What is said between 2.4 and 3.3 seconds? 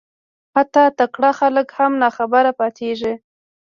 پاتېږي